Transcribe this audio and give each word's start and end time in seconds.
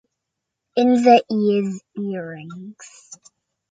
In 0.75 0.93
the 1.03 1.23
ears 1.29 1.79
earrings. 1.95 3.19